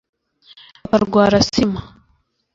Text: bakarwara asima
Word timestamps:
bakarwara 0.89 1.35
asima 1.43 1.81